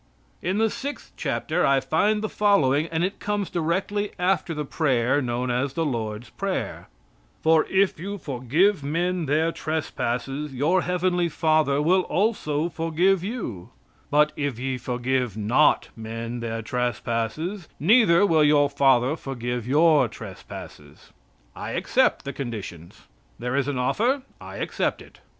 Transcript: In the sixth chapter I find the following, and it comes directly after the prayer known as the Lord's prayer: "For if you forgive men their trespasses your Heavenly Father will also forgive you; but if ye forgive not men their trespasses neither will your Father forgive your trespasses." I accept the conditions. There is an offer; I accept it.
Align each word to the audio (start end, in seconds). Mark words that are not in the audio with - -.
In 0.41 0.57
the 0.57 0.71
sixth 0.71 1.11
chapter 1.15 1.63
I 1.63 1.79
find 1.79 2.23
the 2.23 2.27
following, 2.27 2.87
and 2.87 3.03
it 3.03 3.19
comes 3.19 3.51
directly 3.51 4.13
after 4.17 4.55
the 4.55 4.65
prayer 4.65 5.21
known 5.21 5.51
as 5.51 5.73
the 5.73 5.85
Lord's 5.85 6.31
prayer: 6.31 6.89
"For 7.43 7.67
if 7.69 7.99
you 7.99 8.17
forgive 8.17 8.83
men 8.83 9.27
their 9.27 9.51
trespasses 9.51 10.55
your 10.55 10.81
Heavenly 10.81 11.29
Father 11.29 11.83
will 11.83 12.01
also 12.01 12.67
forgive 12.67 13.23
you; 13.23 13.69
but 14.09 14.31
if 14.35 14.57
ye 14.57 14.79
forgive 14.79 15.37
not 15.37 15.89
men 15.95 16.39
their 16.39 16.63
trespasses 16.63 17.67
neither 17.79 18.25
will 18.25 18.43
your 18.43 18.71
Father 18.71 19.15
forgive 19.15 19.67
your 19.67 20.07
trespasses." 20.07 21.11
I 21.55 21.73
accept 21.73 22.25
the 22.25 22.33
conditions. 22.33 23.03
There 23.37 23.55
is 23.55 23.67
an 23.67 23.77
offer; 23.77 24.23
I 24.41 24.55
accept 24.55 25.03
it. 25.03 25.19